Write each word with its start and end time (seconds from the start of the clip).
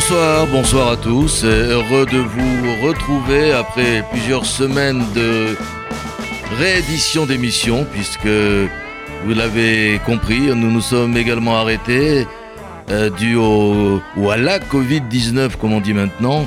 Bonsoir, 0.00 0.46
bonsoir 0.46 0.92
à 0.92 0.96
tous. 0.96 1.42
Heureux 1.42 2.06
de 2.06 2.18
vous 2.18 2.86
retrouver 2.86 3.50
après 3.50 4.04
plusieurs 4.12 4.46
semaines 4.46 5.04
de 5.12 5.56
réédition 6.56 7.26
d'émissions, 7.26 7.84
puisque 7.92 8.28
vous 8.28 9.34
l'avez 9.34 10.00
compris, 10.06 10.54
nous 10.54 10.70
nous 10.70 10.80
sommes 10.80 11.16
également 11.16 11.56
arrêtés 11.58 12.28
euh, 12.90 13.10
dû 13.10 13.34
ou 13.34 14.30
à 14.30 14.36
la 14.36 14.60
Covid-19, 14.60 15.56
comme 15.56 15.72
on 15.72 15.80
dit 15.80 15.94
maintenant, 15.94 16.46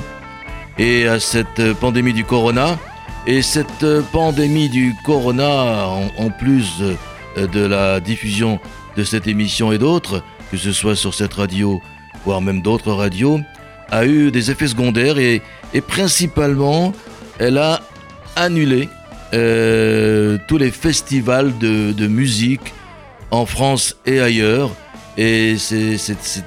et 0.78 1.06
à 1.06 1.20
cette 1.20 1.74
pandémie 1.74 2.14
du 2.14 2.24
corona. 2.24 2.78
Et 3.26 3.42
cette 3.42 3.86
pandémie 4.12 4.70
du 4.70 4.94
corona, 5.04 5.88
en 6.16 6.30
plus 6.30 6.82
de 7.36 7.66
la 7.66 8.00
diffusion 8.00 8.60
de 8.96 9.04
cette 9.04 9.26
émission 9.26 9.72
et 9.72 9.78
d'autres, 9.78 10.22
que 10.50 10.56
ce 10.56 10.72
soit 10.72 10.96
sur 10.96 11.12
cette 11.12 11.34
radio 11.34 11.82
voire 12.24 12.40
même 12.40 12.62
d'autres 12.62 12.92
radios, 12.92 13.40
a 13.92 14.06
eu 14.06 14.30
des 14.30 14.50
effets 14.50 14.68
secondaires 14.68 15.18
et, 15.18 15.42
principalement, 15.86 16.92
elle 17.38 17.58
a 17.58 17.82
annulé 18.36 18.88
euh, 19.34 20.38
tous 20.48 20.56
les 20.56 20.70
festivals 20.70 21.56
de, 21.58 22.06
musique 22.06 22.72
en 23.30 23.46
France 23.46 23.96
et 24.06 24.20
ailleurs. 24.20 24.70
Et 25.18 25.56
c'est 25.58 25.98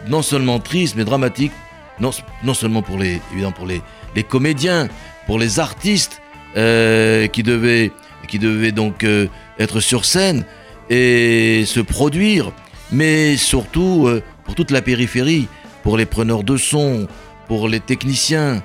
non 0.07 0.23
seulement 0.23 0.59
triste, 0.59 0.95
mais 0.97 1.05
dramatique, 1.05 1.51
non, 1.99 2.09
non 2.43 2.55
seulement 2.55 2.81
pour 2.81 2.97
les, 2.97 3.21
évidemment 3.31 3.51
pour 3.51 3.67
les, 3.67 3.81
les 4.15 4.23
comédiens, 4.23 4.87
pour 5.27 5.37
les 5.37 5.59
artistes 5.59 6.21
euh, 6.57 7.27
qui, 7.27 7.43
devaient, 7.43 7.91
qui 8.27 8.39
devaient 8.39 8.71
donc 8.71 9.03
euh, 9.03 9.27
être 9.59 9.79
sur 9.81 10.03
scène 10.03 10.45
et 10.89 11.63
se 11.67 11.79
produire, 11.79 12.51
mais 12.91 13.37
surtout 13.37 14.09
pour 14.45 14.55
toute 14.55 14.71
la 14.71 14.81
périphérie 14.81 15.47
pour 15.85 15.97
les 15.97 16.07
preneurs 16.07 16.43
de 16.43 16.57
son, 16.57 17.07
pour 17.47 17.69
les 17.69 17.79
techniciens, 17.79 18.63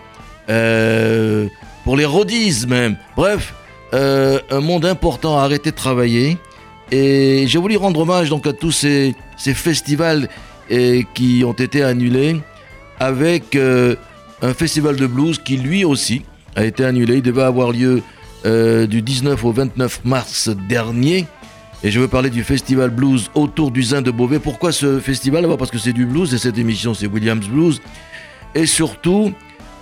euh, 0.49 1.49
pour 1.85 1.99
les 1.99 2.07
rodistes 2.07 2.67
même. 2.67 2.97
Bref, 3.15 3.53
euh, 3.93 4.41
un 4.51 4.61
monde 4.61 4.87
important 4.87 5.39
a 5.39 5.43
arrêté 5.43 5.71
de 5.71 5.77
travailler. 5.77 6.39
Et 6.91 7.45
j'ai 7.47 7.59
voulu 7.59 7.77
rendre 7.77 8.01
hommage 8.01 8.31
donc 8.31 8.47
à 8.47 8.55
tous 8.55 8.73
ces, 8.73 9.15
festivals 9.37 10.31
et, 10.71 11.07
qui 11.13 11.45
ont 11.47 11.53
été 11.53 11.83
annulés 11.83 12.41
avec 12.99 13.55
euh, 13.55 13.97
un 14.41 14.55
festival 14.55 14.97
de 14.97 15.07
blues 15.07 15.39
qui 15.45 15.59
lui 15.59 15.85
aussi 15.85 16.23
a 16.57 16.65
été 16.65 16.87
annulé. 16.87 17.17
Il 17.17 17.23
devait 17.23 17.43
avoir 17.43 17.71
lieu 17.71 18.03
du 18.43 19.03
19 19.03 19.45
au 19.45 19.53
29 19.53 20.01
mars 20.07 20.49
dernier. 20.71 21.27
Et 21.83 21.91
je 21.91 21.99
veux 21.99 22.09
parler 22.09 22.29
du 22.29 22.45
festival 22.45 22.91
blues 22.91 23.31
autour 23.35 23.71
du 23.71 23.83
Zin 23.83 24.03
de 24.03 24.11
Beauvais. 24.11 24.39
Pourquoi 24.39 24.71
ce 24.71 25.01
festival 25.01 25.47
Parce 25.57 25.71
que 25.71 25.79
c'est 25.79 25.95
du 25.95 26.05
blues 26.05 26.35
et 26.35 26.39
cette 26.39 26.59
émission 26.59 26.93
c'est 26.93 27.07
Williams 27.07 27.47
Blues. 27.49 27.81
Et 28.55 28.67
surtout 28.67 29.33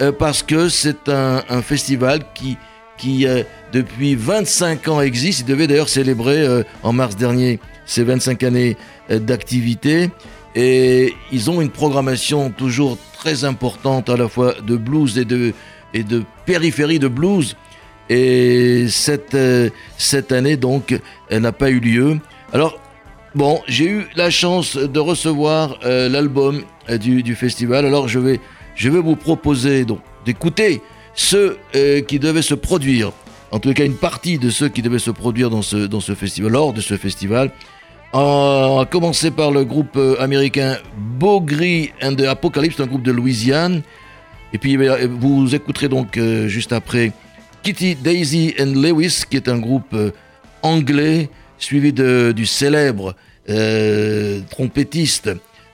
euh, 0.00 0.12
parce 0.12 0.44
que 0.44 0.68
c'est 0.68 1.08
un, 1.08 1.62
festival 1.62 2.20
qui, 2.34 2.56
qui 2.98 3.26
euh, 3.26 3.42
depuis 3.72 4.14
25 4.14 4.86
ans 4.86 5.00
existe. 5.00 5.40
Il 5.40 5.46
devait 5.46 5.66
d'ailleurs 5.66 5.88
célébrer 5.88 6.40
euh, 6.42 6.62
en 6.84 6.92
mars 6.92 7.16
dernier 7.16 7.58
ses 7.84 8.04
25 8.04 8.44
années 8.44 8.76
d'activité. 9.10 10.10
Et 10.54 11.14
ils 11.32 11.50
ont 11.50 11.60
une 11.60 11.70
programmation 11.70 12.50
toujours 12.50 12.96
très 13.12 13.44
importante 13.44 14.08
à 14.08 14.16
la 14.16 14.28
fois 14.28 14.54
de 14.64 14.76
blues 14.76 15.18
et 15.18 15.24
de, 15.24 15.52
et 15.94 16.04
de 16.04 16.22
périphérie 16.46 17.00
de 17.00 17.08
blues. 17.08 17.56
Et 18.08 18.86
cette, 18.88 19.34
euh, 19.34 19.70
cette 19.98 20.32
année, 20.32 20.56
donc, 20.56 20.98
elle 21.28 21.42
n'a 21.42 21.52
pas 21.52 21.70
eu 21.70 21.80
lieu. 21.80 22.18
Alors, 22.52 22.80
bon, 23.34 23.60
j'ai 23.66 23.84
eu 23.84 24.06
la 24.16 24.30
chance 24.30 24.76
de 24.76 24.98
recevoir 24.98 25.78
euh, 25.84 26.08
l'album 26.08 26.62
euh, 26.88 26.96
du, 26.96 27.22
du, 27.22 27.34
festival. 27.34 27.84
Alors, 27.84 28.08
je 28.08 28.18
vais, 28.18 28.40
je 28.74 28.88
vais 28.88 29.00
vous 29.00 29.16
proposer 29.16 29.84
donc 29.84 30.00
d'écouter 30.24 30.80
ceux 31.14 31.58
qui 32.06 32.20
devaient 32.20 32.42
se 32.42 32.54
produire. 32.54 33.12
En 33.50 33.58
tout 33.58 33.72
cas, 33.72 33.84
une 33.84 33.96
partie 33.96 34.38
de 34.38 34.50
ceux 34.50 34.68
qui 34.68 34.82
devaient 34.82 34.98
se 35.00 35.10
produire 35.10 35.50
dans 35.50 35.62
ce, 35.62 35.76
dans 35.76 36.00
ce 36.00 36.14
festival, 36.14 36.52
lors 36.52 36.72
de 36.72 36.80
ce 36.80 36.96
festival. 36.96 37.50
On 38.12 38.80
a 38.80 38.86
commencé 38.86 39.32
par 39.32 39.50
le 39.50 39.64
groupe 39.64 39.98
américain 40.20 40.76
Bogri 40.96 41.90
and 42.02 42.14
the 42.14 42.22
Apocalypse, 42.22 42.78
un 42.78 42.86
groupe 42.86 43.02
de 43.02 43.10
Louisiane. 43.10 43.82
Et 44.52 44.58
puis, 44.58 44.76
vous 44.76 45.54
écouterez 45.54 45.88
donc 45.88 46.20
juste 46.46 46.72
après 46.72 47.12
Kitty, 47.62 47.96
Daisy 47.96 48.54
and 48.60 48.74
Lewis, 48.74 49.22
qui 49.28 49.36
est 49.36 49.48
un 49.48 49.58
groupe 49.58 49.92
euh, 49.94 50.10
anglais, 50.62 51.28
suivi 51.58 51.92
du 51.92 52.46
célèbre 52.46 53.14
euh, 53.48 54.40
trompettiste 54.50 55.30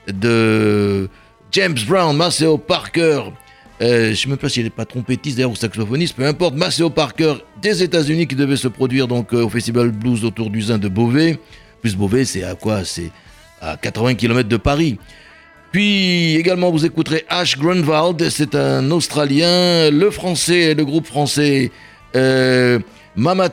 de 0.07 1.09
James 1.51 1.77
Brown, 1.87 2.15
Maceo 2.15 2.57
Parker. 2.57 3.23
Euh, 3.81 4.05
je 4.05 4.09
ne 4.09 4.15
sais 4.15 4.29
même 4.29 4.37
pas 4.37 4.49
s'il 4.49 4.63
n'est 4.63 4.69
pas 4.69 4.85
trompettiste 4.85 5.37
d'ailleurs 5.37 5.51
ou 5.51 5.55
saxophoniste, 5.55 6.15
peu 6.15 6.25
importe. 6.25 6.55
Maceo 6.55 6.89
Parker 6.89 7.35
des 7.61 7.83
États-Unis 7.83 8.27
qui 8.27 8.35
devait 8.35 8.57
se 8.57 8.67
produire 8.67 9.07
donc 9.07 9.33
au 9.33 9.49
Festival 9.49 9.91
Blues 9.91 10.23
autour 10.23 10.49
du 10.49 10.61
Zin 10.61 10.77
de 10.77 10.87
Beauvais. 10.87 11.39
Plus 11.81 11.95
Beauvais, 11.95 12.25
c'est 12.25 12.43
à 12.43 12.55
quoi? 12.55 12.85
C'est 12.85 13.11
à 13.61 13.77
80 13.77 14.15
km 14.15 14.47
de 14.47 14.57
Paris. 14.57 14.97
Puis 15.75 16.37
également, 16.37 16.71
vous 16.71 16.85
écouterez 16.85 17.25
Ash 17.27 17.57
Grunwald, 17.57 18.29
c'est 18.29 18.55
un 18.55 18.89
Australien, 18.91 19.91
le 19.91 20.09
français, 20.09 20.73
le 20.73 20.85
groupe 20.85 21.05
français 21.05 21.69
euh, 22.15 22.79
Mama 23.17 23.49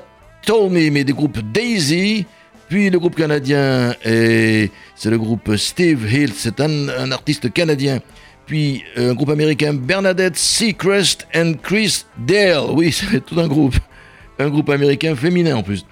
Tommy, 0.46 0.92
mais 0.92 1.02
des 1.02 1.14
groupes 1.14 1.40
Daisy. 1.52 2.24
Puis 2.68 2.90
le 2.90 3.00
groupe 3.00 3.16
canadien, 3.16 3.96
c'est 4.04 4.70
le 5.10 5.18
groupe 5.18 5.56
Steve 5.56 6.14
Hill, 6.14 6.30
c'est 6.32 6.60
un, 6.60 7.10
artiste 7.10 7.52
canadien. 7.52 7.98
Puis 8.46 8.84
euh, 8.98 9.10
un 9.10 9.14
groupe 9.14 9.30
américain, 9.30 9.74
Bernadette 9.74 10.36
Seacrest 10.36 11.26
and 11.34 11.54
Chris 11.60 12.04
Dale. 12.16 12.66
Oui, 12.70 12.92
c'est 13.10 13.26
tout 13.26 13.40
un 13.40 13.48
groupe. 13.48 13.74
Un 14.38 14.48
groupe 14.48 14.70
américain 14.70 15.16
féminin 15.16 15.56
en 15.56 15.64
plus. 15.64 15.84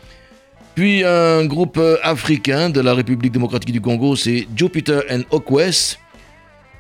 Puis 0.77 1.03
un 1.03 1.45
groupe 1.47 1.77
euh, 1.77 1.97
africain 2.05 2.71
de 2.71 2.81
la 2.81 2.95
République 2.95 3.33
démocratique 3.33 3.73
du 3.73 3.81
Congo, 3.81 4.15
c'est 4.15 4.47
Jupiter 4.55 5.03
and 5.11 5.23
Okwes. 5.33 5.99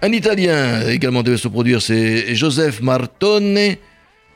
Un 0.03 0.13
Italien 0.13 0.89
également 0.89 1.23
devait 1.23 1.37
se 1.37 1.49
produire, 1.49 1.83
c'est 1.83 2.35
Joseph 2.35 2.81
Martone. 2.81 3.59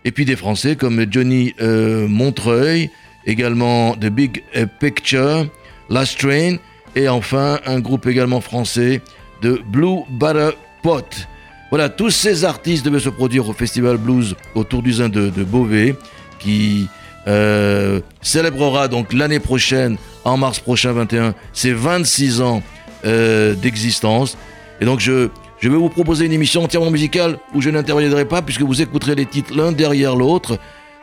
Et 0.06 0.10
puis 0.12 0.26
des 0.26 0.36
Français 0.36 0.76
comme 0.76 1.06
Johnny 1.10 1.54
euh, 1.62 2.06
Montreuil, 2.06 2.90
également 3.24 3.94
The 3.94 4.06
Big 4.06 4.42
Picture, 4.78 5.46
Last 5.88 6.18
Train, 6.18 6.56
et 6.94 7.08
enfin 7.08 7.60
un 7.64 7.80
groupe 7.80 8.06
également 8.06 8.42
français 8.42 9.00
de 9.40 9.60
Blue 9.66 10.00
Butter 10.10 10.50
Pot. 10.82 11.26
Voilà, 11.70 11.88
tous 11.88 12.10
ces 12.10 12.44
artistes 12.44 12.84
devaient 12.84 13.00
se 13.00 13.08
produire 13.08 13.48
au 13.48 13.52
Festival 13.52 13.96
Blues 13.96 14.36
autour 14.54 14.82
du 14.82 14.92
Zin 14.92 15.08
de, 15.08 15.30
Beauvais, 15.42 15.96
qui 16.38 16.86
euh, 17.26 18.00
célébrera 18.22 18.88
donc 18.88 19.12
l'année 19.12 19.40
prochaine, 19.40 19.96
en 20.24 20.36
mars 20.36 20.60
prochain 20.60 20.92
21, 20.92 21.34
ses 21.52 21.72
26 21.72 22.42
ans 22.42 22.62
euh, 23.04 23.54
d'existence. 23.54 24.36
Et 24.80 24.84
donc 24.84 25.00
je, 25.00 25.28
je 25.60 25.68
vais 25.68 25.76
vous 25.76 25.88
proposer 25.88 26.26
une 26.26 26.32
émission 26.32 26.62
entièrement 26.62 26.90
musicale 26.90 27.38
où 27.54 27.60
je 27.60 27.70
n'interviendrai 27.70 28.24
pas 28.24 28.42
puisque 28.42 28.62
vous 28.62 28.82
écouterez 28.82 29.14
les 29.14 29.26
titres 29.26 29.56
l'un 29.56 29.72
derrière 29.72 30.16
l'autre. 30.16 30.58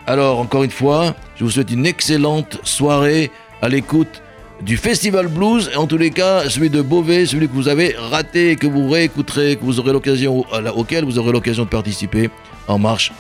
Alors, 0.07 0.39
encore 0.39 0.63
une 0.63 0.71
fois, 0.71 1.15
je 1.35 1.43
vous 1.43 1.51
souhaite 1.51 1.71
une 1.71 1.85
excellente 1.85 2.59
soirée 2.63 3.31
à 3.61 3.69
l'écoute 3.69 4.21
du 4.61 4.77
Festival 4.77 5.27
Blues, 5.27 5.71
et 5.73 5.77
en 5.77 5.87
tous 5.87 5.97
les 5.97 6.11
cas, 6.11 6.47
celui 6.49 6.69
de 6.69 6.81
Beauvais, 6.81 7.25
celui 7.25 7.47
que 7.47 7.53
vous 7.53 7.67
avez 7.67 7.95
raté, 7.97 8.55
que 8.55 8.67
vous 8.67 8.89
réécouterez, 8.89 9.55
que 9.55 9.63
vous 9.63 9.79
aurez 9.79 9.91
l'occasion, 9.91 10.45
auquel 10.75 11.05
vous 11.05 11.17
aurez 11.17 11.31
l'occasion 11.31 11.63
de 11.63 11.69
participer 11.69 12.29
en 12.67 12.77
marche 12.77 13.11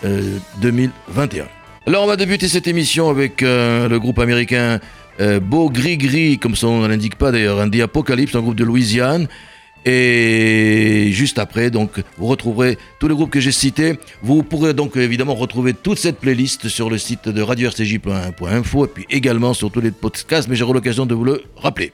2021. 0.61 1.43
Euh, 1.43 1.47
Alors, 1.87 2.03
on 2.03 2.07
va 2.07 2.15
débuter 2.15 2.47
cette 2.47 2.67
émission 2.67 3.09
avec 3.09 3.41
euh, 3.41 3.87
le 3.87 3.99
groupe 3.99 4.19
américain 4.19 4.79
euh, 5.19 5.39
Beau 5.39 5.69
Gris 5.69 5.97
Gris, 5.97 6.37
comme 6.37 6.55
son 6.55 6.79
nom 6.79 6.87
l'indique 6.87 7.15
pas 7.15 7.31
d'ailleurs, 7.31 7.59
un 7.59 7.69
The 7.69 7.81
Apocalypse, 7.81 8.35
un 8.35 8.41
groupe 8.41 8.55
de 8.55 8.63
Louisiane. 8.63 9.27
Et 9.85 11.09
juste 11.11 11.39
après, 11.39 11.71
donc, 11.71 12.01
vous 12.17 12.27
retrouverez 12.27 12.77
tous 12.99 13.07
les 13.07 13.15
groupes 13.15 13.31
que 13.31 13.39
j'ai 13.39 13.51
cités. 13.51 13.97
Vous 14.21 14.43
pourrez 14.43 14.73
donc 14.73 14.95
évidemment 14.95 15.35
retrouver 15.35 15.73
toute 15.73 15.97
cette 15.97 16.19
playlist 16.19 16.67
sur 16.67 16.89
le 16.89 16.97
site 16.97 17.29
de 17.29 17.41
radio-rcj.info 17.41 18.85
et 18.85 18.87
puis 18.87 19.05
également 19.09 19.53
sur 19.53 19.71
tous 19.71 19.81
les 19.81 19.91
podcasts, 19.91 20.47
mais 20.47 20.55
j'aurai 20.55 20.73
l'occasion 20.73 21.05
de 21.05 21.15
vous 21.15 21.23
le 21.23 21.43
rappeler. 21.57 21.93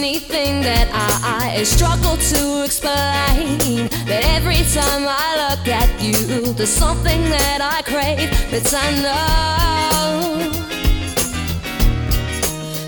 William 0.00 0.88
I 0.92 1.62
struggle 1.62 2.16
to 2.16 2.64
explain 2.64 3.88
that 4.06 4.22
every 4.24 4.62
time 4.72 5.04
I 5.06 5.50
look 5.50 5.68
at 5.68 5.90
you, 6.02 6.54
there's 6.54 6.70
something 6.70 7.22
that 7.24 7.60
I 7.60 7.82
crave. 7.82 8.30
But 8.50 8.72
I 8.72 8.94
know 9.04 10.50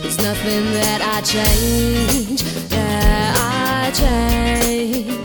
there's 0.00 0.18
nothing 0.18 0.64
that 0.72 1.02
I 1.02 1.20
change, 1.20 2.42
that 2.70 3.36
I 3.36 3.90
change. 3.92 5.21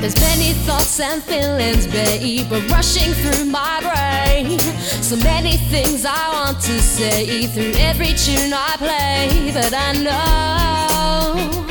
There's 0.00 0.20
many 0.20 0.52
thoughts 0.64 1.00
and 1.00 1.20
feelings, 1.24 1.88
babe, 1.88 2.52
rushing 2.70 3.12
through 3.14 3.46
my 3.46 3.80
brain. 3.82 4.60
So 5.02 5.16
many 5.16 5.56
things 5.56 6.04
I 6.06 6.28
want 6.32 6.60
to 6.60 6.80
say 6.80 7.46
through 7.48 7.72
every 7.76 8.14
tune 8.14 8.52
I 8.54 8.76
play, 8.78 9.50
but 9.52 9.74
I 9.74 9.92
know 9.94 11.64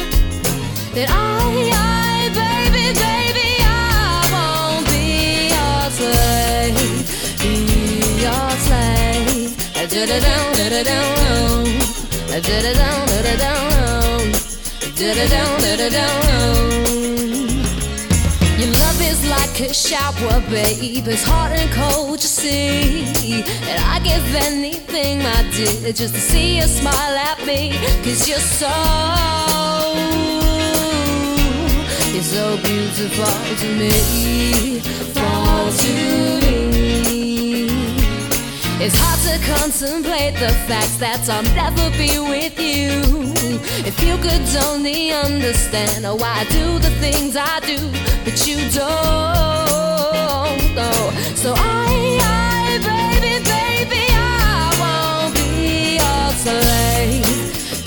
that 0.94 1.10
I, 1.10 1.72
I, 1.72 2.28
baby, 2.36 2.92
baby, 3.00 3.50
I 3.64 4.28
won't 4.36 4.86
be 4.92 5.48
your 5.56 5.90
slave, 5.98 6.76
be 7.40 7.54
your 8.26 8.50
slave. 8.68 9.56
Da 9.90 10.06
da 10.06 10.20
down, 10.20 10.48
da 10.58 10.68
da 10.70 10.84
down, 10.84 11.64
da 12.28 12.40
da 12.44 12.74
down, 12.74 13.08
da 13.08 13.22
da 13.24 13.36
down, 13.38 13.98
a 19.60 19.74
shower, 19.74 20.40
babe. 20.50 21.08
It's 21.08 21.24
hot 21.24 21.52
and 21.52 21.72
cold, 21.72 22.22
you 22.22 22.28
see. 22.28 23.44
And 23.64 23.80
I 23.82 24.00
give 24.00 24.36
anything, 24.36 25.20
my 25.20 25.42
dear, 25.52 25.94
just 25.94 26.14
to 26.14 26.20
see 26.20 26.58
you 26.58 26.64
smile 26.64 27.18
at 27.18 27.44
me. 27.46 27.72
Cause 28.04 28.28
you're 28.28 28.38
so 28.38 28.68
you're 32.14 32.24
so 32.24 32.58
beautiful 32.62 33.26
to 33.62 33.68
me, 33.76 34.80
fall 35.14 35.72
to 35.72 36.52
me. 36.52 36.67
It's 38.80 38.96
hard 38.96 39.20
to 39.26 39.40
contemplate 39.44 40.36
the 40.36 40.54
fact 40.70 41.00
that 41.00 41.28
I'll 41.28 41.42
never 41.58 41.90
be 41.98 42.20
with 42.20 42.60
you. 42.60 43.02
If 43.90 44.00
you 44.04 44.16
could 44.22 44.46
only 44.70 45.12
understand 45.12 46.06
why 46.06 46.42
I 46.42 46.44
do 46.52 46.78
the 46.78 46.92
things 47.02 47.36
I 47.36 47.60
do, 47.62 47.80
but 48.24 48.46
you 48.46 48.70
don't. 48.70 50.62
know. 50.78 51.10
So 51.34 51.56
I, 51.58 52.22
I, 52.22 52.78
baby, 52.86 53.42
baby, 53.50 54.14
I 54.14 54.70
won't 54.78 55.34
be 55.34 55.98
your 55.98 56.30
slave, 56.38 57.26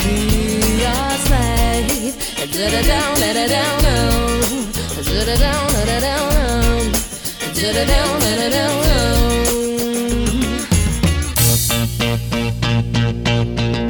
be 0.02 0.74
your 0.82 1.06
slave. 1.22 2.18
Da 2.50 2.66
down, 2.82 3.14
da 3.14 3.30
down, 3.46 3.78
down. 3.86 4.74
Da 5.06 5.22
down, 5.38 5.70
da 5.70 5.86
down, 5.86 6.02
down. 6.02 6.90
Da 7.54 7.78
down, 7.86 8.18
da 8.20 8.50
down, 8.50 8.74
down. 8.82 9.49
thank 13.44 13.58
you 13.60 13.89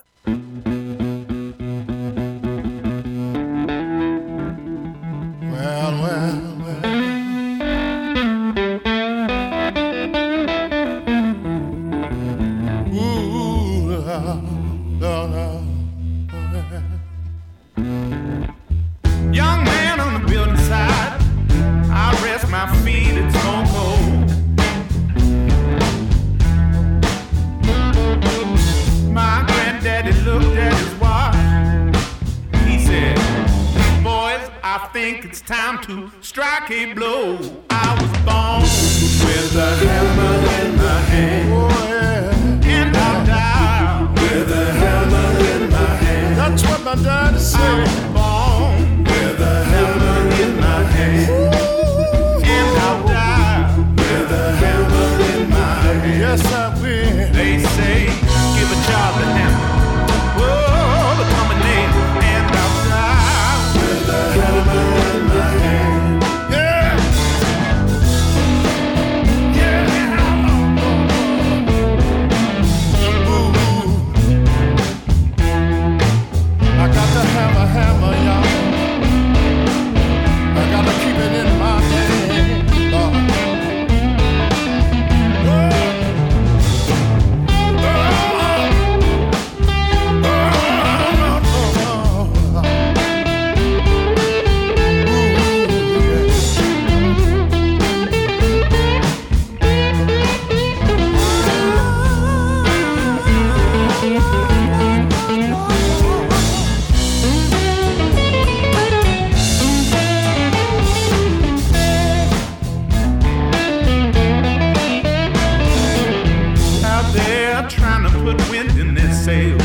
They're 117.13 117.67
trying 117.67 118.03
to 118.03 118.09
put 118.19 118.49
wind 118.49 118.79
in 118.79 118.95
their 118.95 119.13
sails. 119.13 119.61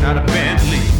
Not 0.00 0.16
a 0.18 0.24
Bentley. 0.26 0.97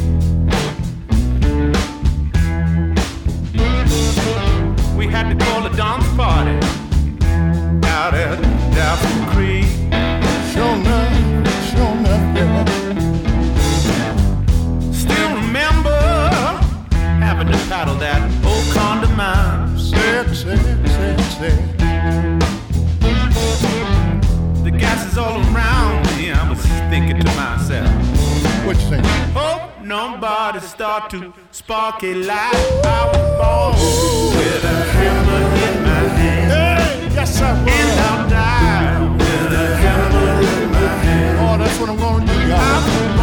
Nobody 29.89 30.61
start 30.61 31.09
to 31.13 31.33
spark 31.51 32.03
a 32.03 32.13
light. 32.13 32.53
I 32.85 33.09
was 33.09 33.25
born 33.41 34.37
with 34.37 34.63
a 34.63 34.79
hammer 34.93 35.43
in 35.65 35.83
my 35.83 36.03
hand. 36.21 36.53
Hey, 36.53 37.15
yes, 37.15 37.39
sir. 37.39 37.47
And 37.47 38.01
I'll 38.01 38.29
die 38.29 39.09
with 39.15 39.51
a 39.51 39.77
hammer 39.77 40.63
in 40.63 40.71
my 40.73 40.89
hand. 41.05 41.39
Oh, 41.41 41.57
that's 41.57 41.81
what 41.81 41.89
I'm 41.89 41.97
gonna 41.97 42.27
do, 42.27 42.49
y'all. 42.49 43.18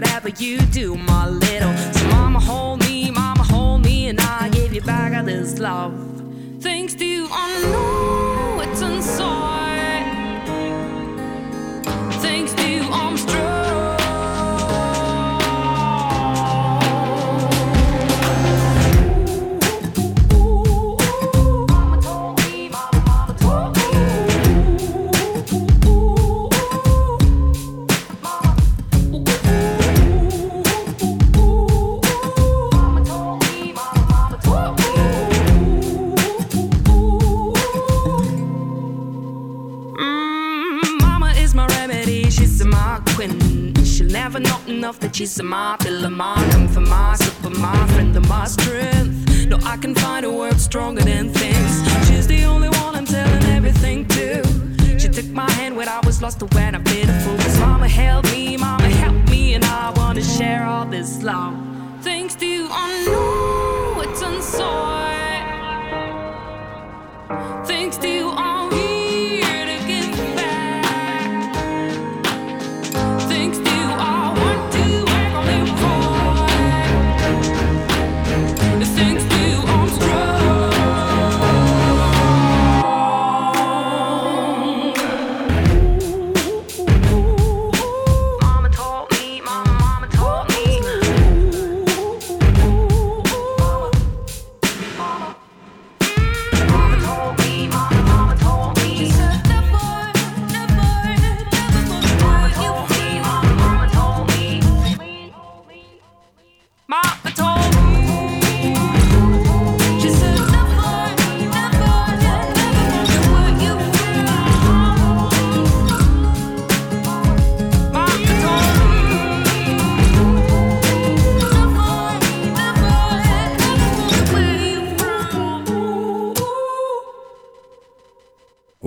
Whatever 0.00 0.30
you 0.30 0.58
do, 0.72 0.96
my 0.96 1.28
little. 1.28 1.76
So, 1.92 2.08
mama, 2.08 2.40
hold 2.40 2.80
me, 2.80 3.10
mama, 3.10 3.42
hold 3.42 3.84
me, 3.84 4.08
and 4.08 4.18
I 4.18 4.48
give 4.48 4.72
you 4.72 4.80
back 4.80 5.14
all 5.14 5.24
this 5.24 5.58
love. 5.58 5.92
Thanks 6.60 6.94
to 6.94 7.04
you, 7.04 7.28
I 7.30 8.29
never 44.30 44.48
not 44.48 44.68
enough 44.68 45.00
that 45.00 45.16
she's 45.16 45.40
a 45.40 45.42
my 45.42 45.76
pillar, 45.80 46.08
my 46.08 46.36
comfort, 46.52 46.86
my 46.88 47.16
super, 47.16 47.50
my 47.50 47.86
friend, 47.88 48.16
and 48.16 48.28
my 48.28 48.44
strength. 48.46 49.48
No, 49.48 49.58
I 49.64 49.76
can 49.76 49.92
find 49.92 50.24
a 50.24 50.30
word 50.30 50.60
stronger 50.60 51.02
than 51.02 51.30
things. 51.30 51.72
She's 52.06 52.28
the 52.28 52.44
only 52.44 52.68
one 52.68 52.94
I'm 52.94 53.06
telling 53.06 53.42
everything 53.56 54.06
to. 54.08 54.44
She 55.00 55.08
took 55.08 55.26
my 55.26 55.50
hand 55.52 55.76
when 55.76 55.88
I 55.88 55.98
was 56.06 56.22
lost 56.22 56.42
and 56.42 56.54
when 56.54 56.76
I'm 56.76 56.84
pitiful. 56.84 57.36
Cause 57.38 57.58
mama 57.58 57.88
held 57.88 58.24
me, 58.26 58.56
mama 58.56 58.88
helped 58.88 59.28
me, 59.28 59.54
and 59.54 59.64
I 59.64 59.90
wanna 59.96 60.22
share 60.22 60.64
all 60.64 60.86
this 60.86 61.22
love. 61.24 61.54
Thanks 62.02 62.36
to 62.36 62.46
you, 62.46 62.68
I 62.70 63.04
know 63.06 64.02
it's 64.02 64.22
inside. 64.22 65.48
Thanks 67.66 67.96
to 67.96 68.08
you, 68.08 68.30
I'm 68.30 68.70
here 68.70 68.89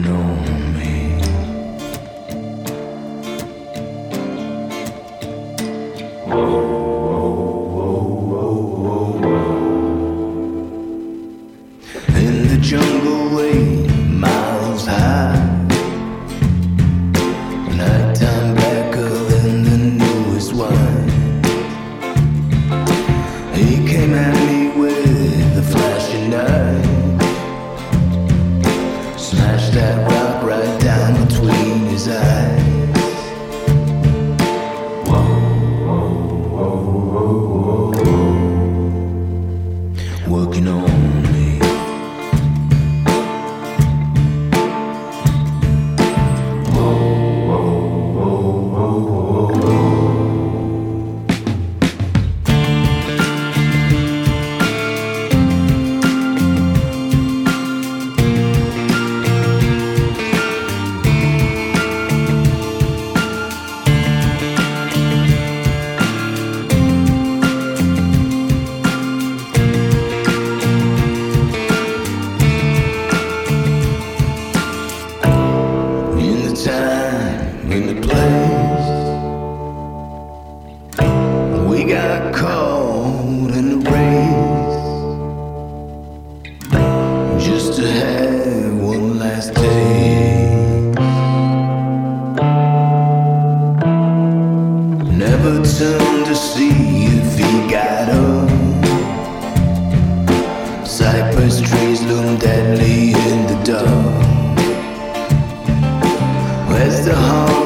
know. 0.00 0.29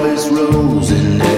always 0.05 0.29
rose 0.29 0.91
and 0.91 1.34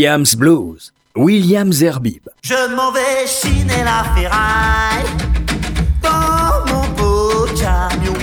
Williams 0.00 0.34
Blues, 0.34 0.92
Williams 1.14 1.82
Herbib. 1.82 2.30
Je 2.42 2.74
m'en 2.74 2.90
vais 2.90 3.26
chiner 3.26 3.84
la 3.84 4.02
ferraille 4.14 5.04
dans 6.00 6.72
mon 6.72 6.88
beau 6.96 7.44
camion. 7.48 8.14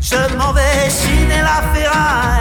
Je 0.00 0.36
m'en 0.38 0.52
vais 0.54 0.88
chiner 0.88 1.42
la 1.42 1.60
ferraille 1.74 2.39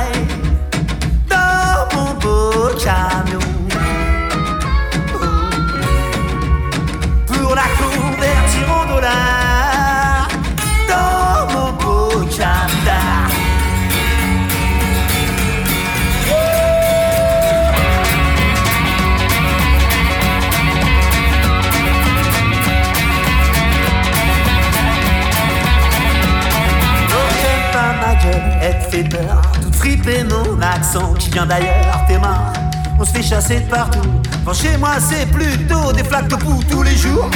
accent 30.90 31.14
qui 31.14 31.30
vient 31.30 31.46
d'ailleurs, 31.46 32.04
t'es 32.08 32.18
marre. 32.18 32.54
On 33.00 33.06
se 33.06 33.12
fait 33.12 33.24
chasser 33.24 33.60
de 33.62 33.70
partout. 33.70 34.10
Enfin, 34.46 34.54
chez 34.54 34.78
moi, 34.78 34.96
c'est 35.00 35.26
plutôt 35.28 35.94
des 35.94 36.04
flaques 36.04 36.28
de 36.28 36.36
poux 36.36 36.62
tous 36.70 36.84
les 36.84 36.96
jours. 36.96 37.30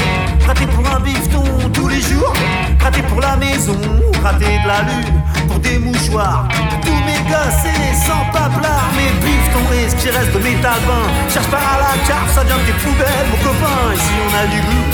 Raté 0.45 0.65
pour 0.67 0.85
un 0.93 0.99
bifton 0.99 1.43
tous 1.73 1.87
les 1.87 2.01
jours. 2.01 2.33
Raté 2.81 3.01
pour 3.03 3.21
la 3.21 3.35
maison, 3.37 3.77
raté 4.23 4.45
de 4.45 4.67
la 4.67 4.81
lune. 4.81 5.21
Pour 5.47 5.59
des 5.59 5.77
mouchoirs, 5.77 6.47
tous 6.81 6.99
mes 7.05 7.21
gosses 7.29 7.65
et 7.65 7.95
sans 7.95 8.25
paplard. 8.31 8.89
Mes 8.97 9.11
biftons 9.25 9.69
risque 9.71 9.97
qui 9.97 10.09
reste 10.09 10.33
de 10.33 10.39
métal 10.39 10.79
bain. 10.87 11.07
Cherche 11.29 11.47
pas 11.47 11.57
à 11.57 11.77
la 11.79 12.07
carte, 12.07 12.29
ça 12.35 12.43
vient 12.43 12.57
de 12.57 12.63
tes 12.63 12.77
poubelles, 12.83 13.27
mon 13.31 13.37
copain. 13.37 13.93
Ici, 13.93 14.13
on 14.25 14.43
a 14.43 14.47
du 14.47 14.59
goût, 14.61 14.87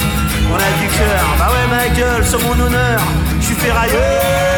on 0.51 0.55
a 0.55 0.71
du 0.81 0.87
cœur. 0.97 1.25
Bah 1.39 1.49
ouais, 1.49 1.67
ma 1.75 1.95
gueule, 1.95 2.25
sur 2.25 2.39
mon 2.43 2.59
honneur, 2.63 2.99
je 3.39 3.45
suis 3.45 3.55
ferrailleur. 3.55 4.48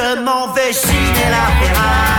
Je 0.00 0.20
m'en 0.20 0.46
vais 0.52 0.72
chiner 0.72 1.28
la 1.28 1.66
ferraille 1.66 2.17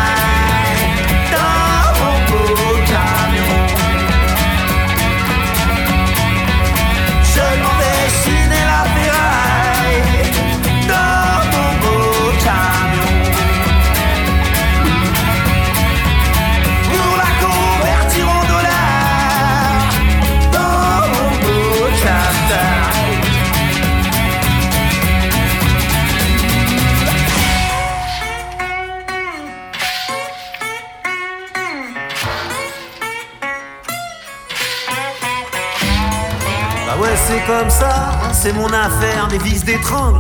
comme 37.50 37.70
ça, 37.70 38.12
c'est 38.32 38.54
mon 38.54 38.68
affaire, 38.68 39.28
des 39.28 39.40
vis 39.40 39.64
d'étrangle, 39.64 40.20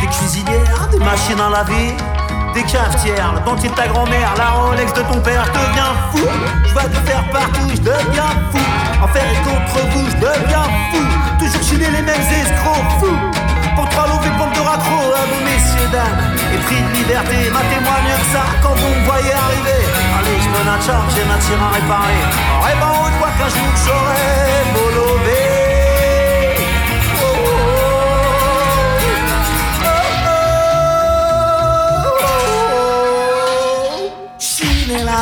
des 0.00 0.08
cuisinières, 0.08 0.88
des 0.90 0.98
machines 0.98 1.38
à 1.38 1.48
laver, 1.48 1.94
des 2.52 2.64
cafetières, 2.64 3.32
le 3.34 3.40
dentier 3.46 3.68
de 3.68 3.74
ta 3.74 3.86
grand-mère, 3.86 4.34
la 4.36 4.50
Rolex 4.50 4.92
de 4.92 5.02
ton 5.02 5.20
père, 5.20 5.44
je 5.46 5.52
deviens 5.52 5.92
fou, 6.10 6.26
je 6.66 6.72
vois 6.72 6.90
te 6.90 7.00
faire 7.06 7.22
partout, 7.30 7.70
je 7.70 7.78
deviens 7.78 8.34
fou, 8.50 8.58
en 9.04 9.06
faire 9.06 9.22
et 9.22 9.38
contre 9.46 9.86
vous, 9.92 10.06
je 10.10 10.16
deviens 10.16 10.66
fou, 10.90 11.02
toujours 11.38 11.62
chiner 11.62 11.90
les 11.94 12.02
mêmes 12.02 12.26
escrocs 12.42 12.90
fous, 12.98 13.18
pour 13.76 13.88
trois 13.90 14.08
lots 14.08 14.24
et 14.26 14.34
pompes 14.36 14.54
de 14.54 14.64
raccro, 14.66 14.98
à 15.14 15.22
vous 15.30 15.42
messieurs 15.46 15.88
dames, 15.92 16.34
et 16.54 16.58
prix 16.66 16.82
de 16.82 16.90
liberté, 16.98 17.38
matez-moi 17.54 17.96
mieux 18.02 18.18
que 18.18 18.30
ça, 18.34 18.50
quand 18.62 18.74
vous 18.74 18.94
me 18.98 19.04
voyez 19.06 19.30
arriver, 19.30 19.82
allez, 20.18 20.38
je 20.42 20.48
me 20.50 20.60
nacharme, 20.66 21.06
j'ai 21.14 21.22
ma 21.22 21.38
tire 21.38 21.62
à 21.62 21.70
réparer, 21.70 22.22
en 22.50 22.60
rêvant 22.66 23.06
haute 23.06 23.16
voix 23.20 23.30
qu'un 23.38 23.48
jour 23.48 23.70
j'aurai 23.86 24.74
bolové. 24.74 25.14
Chiner 25.34 25.53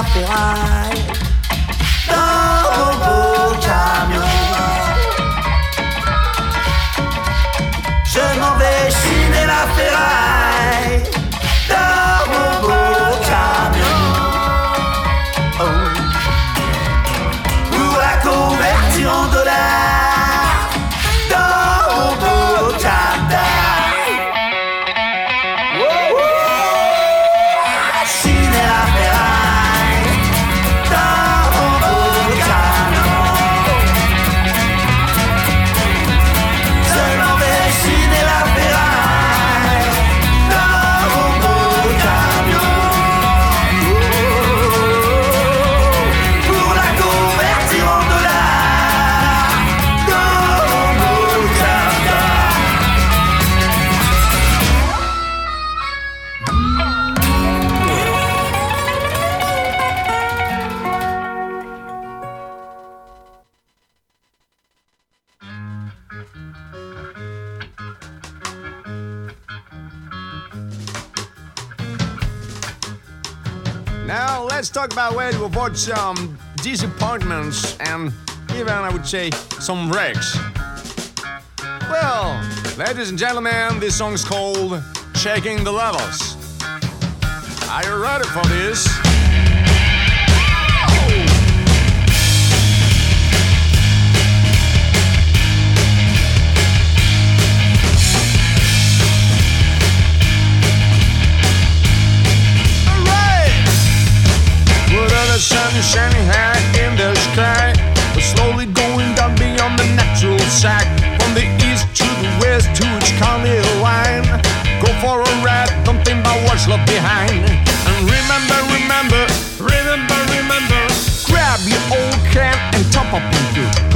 fly. 0.05 1.32
Some 75.83 76.39
disappointments 76.63 77.77
um, 77.81 78.15
and 78.49 78.57
even 78.57 78.69
I 78.69 78.89
would 78.89 79.05
say 79.05 79.33
some 79.59 79.91
wrecks. 79.91 80.39
Well, 81.91 82.41
ladies 82.79 83.11
and 83.11 83.19
gentlemen, 83.19 83.81
this 83.81 83.97
song's 83.97 84.25
called 84.25 84.81
Checking 85.15 85.65
the 85.65 85.73
Levels. 85.73 86.37
Are 87.69 87.85
you 87.85 88.01
ready 88.01 88.29
for 88.29 88.47
this? 88.47 89.02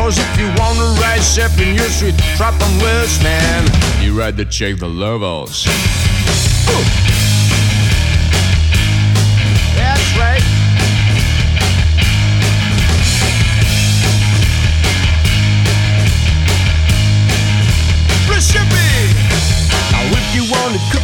Cause 0.07 0.21
if 0.21 0.39
you 0.39 0.47
wanna 0.57 1.01
rise 1.01 1.37
up 1.37 1.59
in 1.59 1.75
your 1.75 1.89
street, 1.89 2.15
drop 2.37 2.55
on 2.63 2.79
west, 2.79 3.25
man. 3.25 3.65
You 4.01 4.17
had 4.19 4.37
to 4.37 4.45
check 4.45 4.77
the 4.77 4.87
levels. 4.87 5.67
Ooh. 5.67 7.07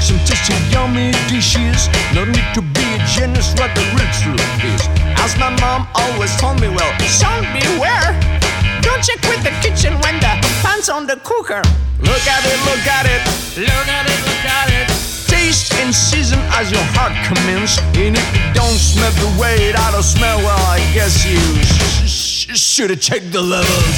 Some 0.01 0.19
tasty, 0.25 0.53
yummy 0.73 1.13
dishes, 1.29 1.89
no 2.13 2.25
need 2.25 2.45
to 2.55 2.61
be 2.61 2.83
a 2.95 2.99
genius, 3.07 3.55
what 3.55 3.73
the 3.75 3.83
real 3.95 4.11
truth 4.19 4.65
is. 4.65 4.89
As 5.23 5.39
my 5.39 5.51
mom 5.61 5.87
always 5.95 6.37
told 6.41 6.61
me, 6.61 6.69
well, 6.69 6.99
son, 7.09 7.45
beware. 7.55 8.42
Don't 8.83 9.03
check 9.03 9.21
with 9.31 9.43
the 9.43 9.55
kitchen 9.63 9.95
when 10.03 10.19
the 10.21 10.33
pan's 10.63 10.89
on 10.89 11.07
the 11.07 11.17
cooker. 11.23 11.63
Look 12.01 12.25
at 12.27 12.43
it, 12.45 12.59
look 12.67 12.85
at 12.87 13.07
it, 13.07 13.23
look 13.57 13.89
at 13.89 14.07
it, 14.11 14.21
look 14.27 14.45
at 14.45 14.69
it. 14.71 14.89
Taste 15.29 15.73
and 15.75 15.95
season 15.95 16.39
as 16.59 16.71
your 16.71 16.85
heart 16.95 17.13
commends. 17.27 17.79
And 17.95 18.17
if 18.17 18.29
you 18.37 18.53
don't 18.53 18.79
smell 18.79 19.13
the 19.13 19.41
way 19.41 19.55
it 19.71 19.77
ought 19.79 19.95
to 19.97 20.03
smell, 20.03 20.39
well, 20.39 20.59
I 20.67 20.79
guess 20.93 21.25
you 21.25 21.39
sh- 21.63 22.11
sh- 22.11 22.59
should 22.59 22.91
have 22.91 23.01
checked 23.01 23.33
the 23.33 23.41
levels. 23.41 23.97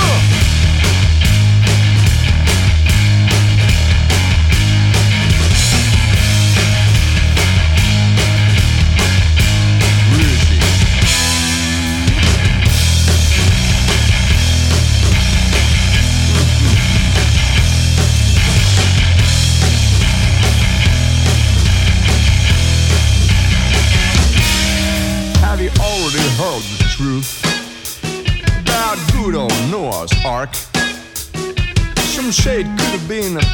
Uh. 0.00 0.35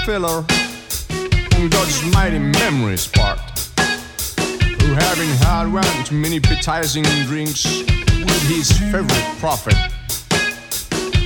Filler 0.04 0.44
on 1.54 1.68
God's 1.68 2.02
mighty 2.12 2.38
memory 2.38 2.96
spark. 2.96 3.38
Who, 3.78 4.94
having 4.94 5.28
had 5.46 5.72
one 5.72 6.04
too 6.04 6.16
many 6.16 6.38
appetizing 6.38 7.04
drinks 7.26 7.64
with 7.64 8.42
his 8.48 8.72
favorite 8.90 9.38
prophet, 9.38 9.76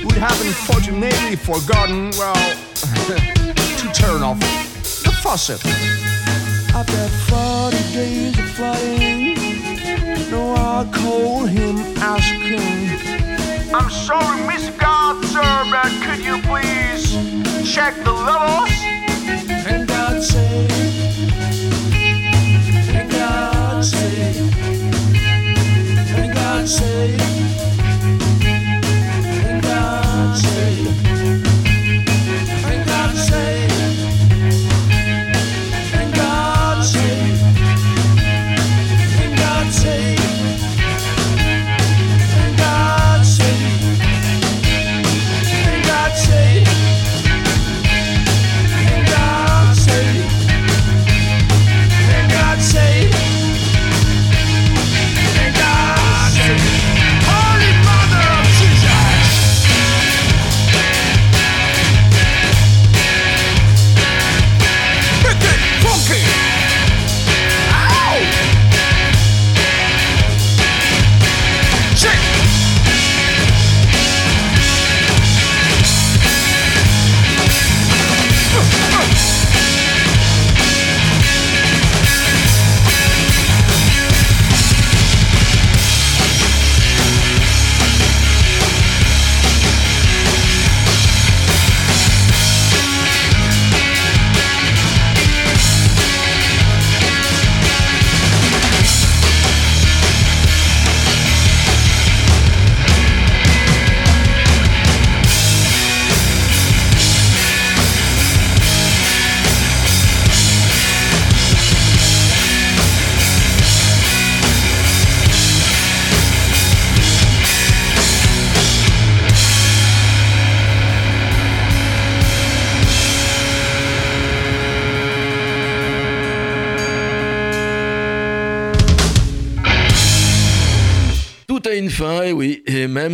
would 0.05 0.17
have 0.17 0.39
unfortunately 0.45 1.35
forgotten, 1.35 2.11
well, 2.19 2.35
to 3.79 3.91
turn 3.93 4.21
off 4.21 4.39
the 4.39 5.11
faucet. 5.23 5.65
After 6.75 7.07
40 7.31 7.77
days 7.93 8.37
of 8.37 8.49
flooding, 8.51 9.33
no, 10.29 10.53
I 10.53 10.87
called 10.93 11.49
him 11.49 11.77
asking. 11.97 13.73
I'm 13.73 13.89
sorry, 13.89 14.45
Miss 14.47 14.69
God, 14.77 15.25
sir, 15.25 15.65
but 15.71 15.91
could 16.03 16.23
you 16.23 16.39
please 16.43 17.46
check 17.77 17.93
the 18.03 18.11
levels? 18.11 18.71
And 19.69 19.87
God 19.87 20.23
said, 20.23 20.71
and 22.97 23.11
God 23.11 23.85
said, 23.85 24.35
and 26.17 26.33
God 26.33 26.67
said, 26.67 27.66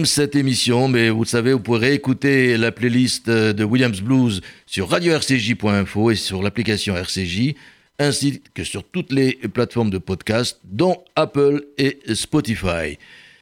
cette 0.06 0.36
émission, 0.36 0.88
mais 0.88 1.10
vous 1.10 1.24
le 1.24 1.28
savez, 1.28 1.54
vous 1.54 1.60
pourrez 1.60 1.94
écouter 1.94 2.58
la 2.58 2.72
playlist 2.72 3.30
de 3.30 3.64
Williams 3.64 4.02
Blues 4.02 4.42
sur 4.66 4.90
radio-rcj.info 4.90 6.12
et 6.12 6.16
sur 6.16 6.44
l'application 6.44 6.96
RCJ, 6.96 7.56
ainsi 8.00 8.42
que 8.54 8.64
sur 8.64 8.84
toutes 8.84 9.12
les 9.12 9.34
plateformes 9.54 9.90
de 9.90 9.98
podcast, 9.98 10.60
dont 10.64 11.04
Apple 11.16 11.64
et 11.78 12.00
Spotify. 12.14 12.98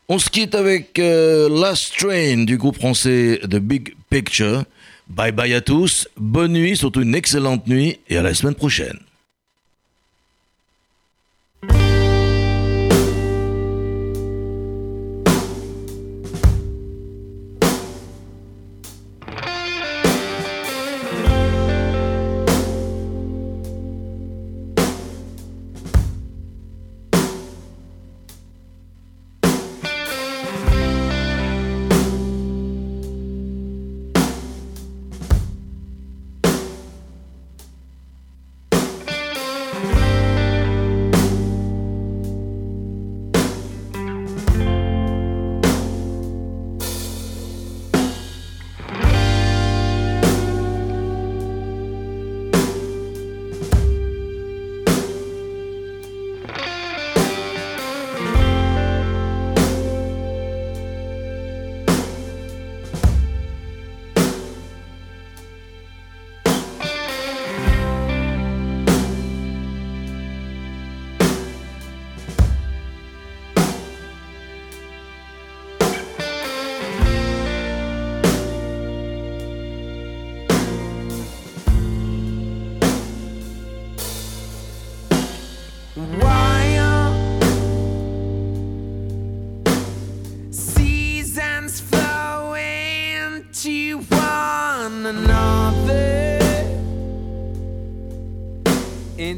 On 0.09 0.19
se 0.19 0.29
quitte 0.29 0.55
avec 0.55 0.99
euh, 0.99 1.47
Last 1.49 1.97
Train 1.97 2.43
du 2.43 2.57
groupe 2.57 2.75
français 2.75 3.39
The 3.43 3.57
Big 3.57 3.93
Picture. 4.09 4.63
Bye 5.07 5.31
bye 5.31 5.53
à 5.53 5.61
tous, 5.61 6.07
bonne 6.17 6.53
nuit, 6.53 6.77
surtout 6.77 7.01
une 7.01 7.15
excellente 7.15 7.67
nuit, 7.67 7.99
et 8.09 8.17
à 8.17 8.21
la 8.21 8.33
semaine 8.33 8.55
prochaine. 8.55 8.99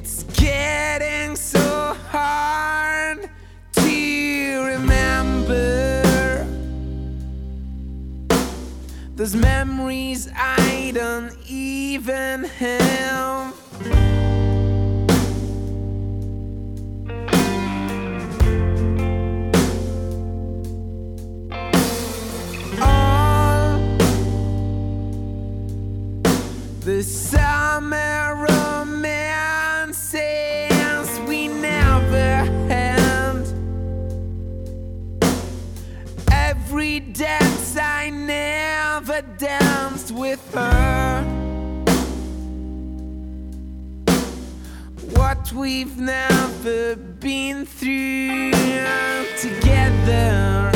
It's 0.05 0.23
getting 0.37 1.37
so 1.37 1.95
hard 2.09 3.29
to 3.71 4.63
remember 4.65 6.45
those 9.15 9.33
memories 9.33 10.29
I 10.35 10.91
don't 10.93 11.31
even 11.47 12.43
have. 12.43 13.42
with 40.33 40.53
her. 40.55 41.23
What 45.11 45.51
we've 45.53 45.97
never 45.97 46.95
been 46.95 47.65
through 47.67 48.51
together. 49.37 50.71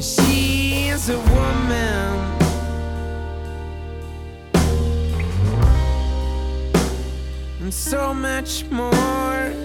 She 0.00 0.88
is 0.88 1.08
a 1.08 1.18
woman. 1.18 2.18
and 7.60 7.72
so 7.72 8.12
much 8.12 8.64
more. 8.70 9.61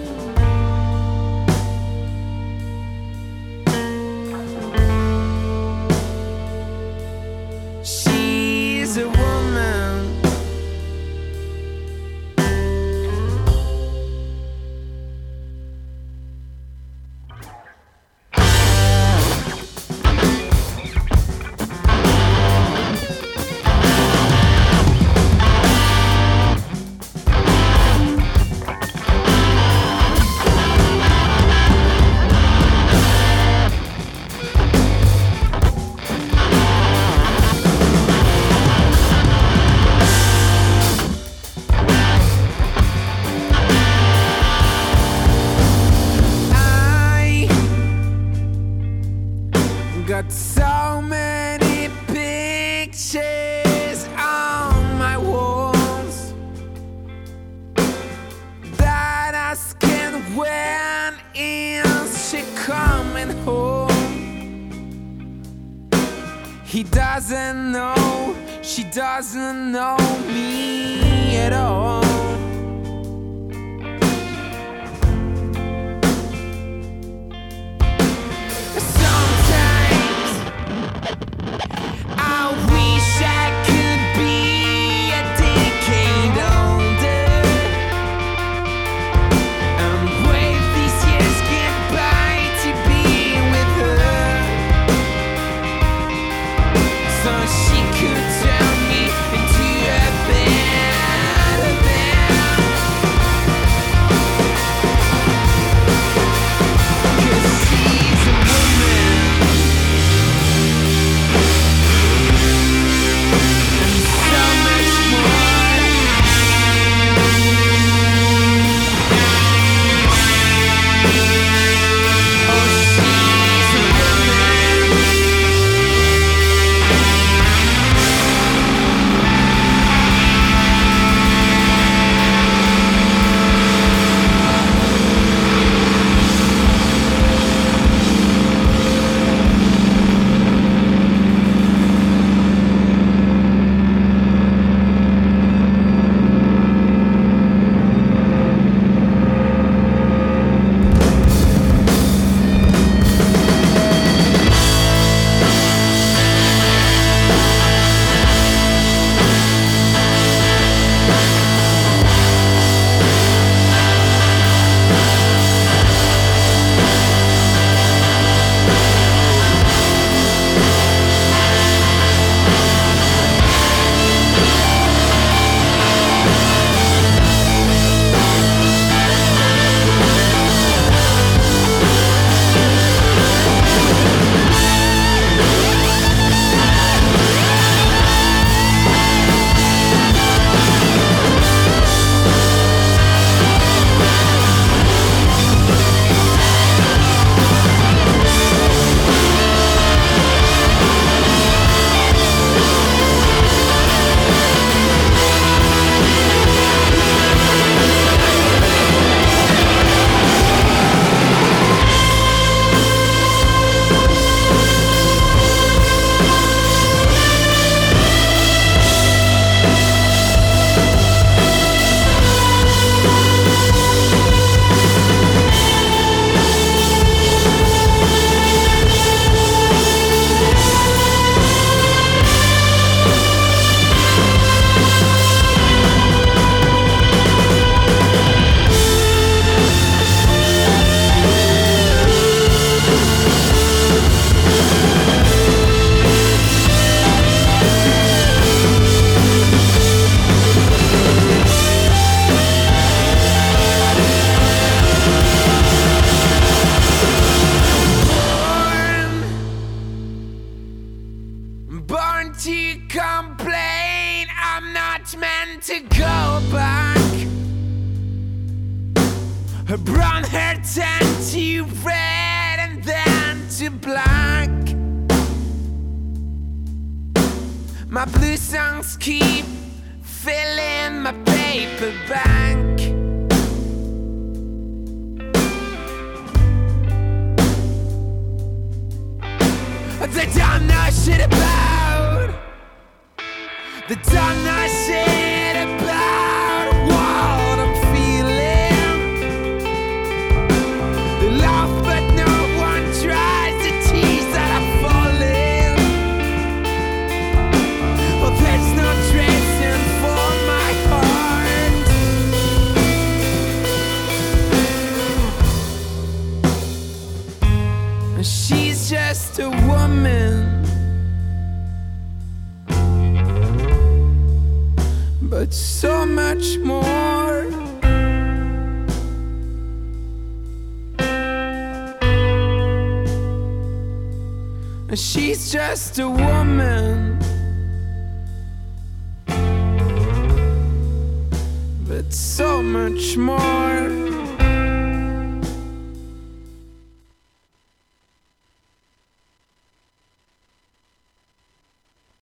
Just 335.78 336.00
a 336.00 336.27